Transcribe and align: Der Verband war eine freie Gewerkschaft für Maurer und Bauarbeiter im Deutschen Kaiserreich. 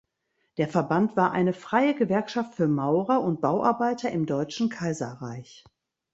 Der 0.57 0.67
Verband 0.67 1.15
war 1.15 1.29
eine 1.31 1.53
freie 1.53 1.93
Gewerkschaft 1.93 2.55
für 2.55 2.67
Maurer 2.67 3.21
und 3.21 3.39
Bauarbeiter 3.39 4.09
im 4.09 4.25
Deutschen 4.25 4.69
Kaiserreich. 4.69 5.63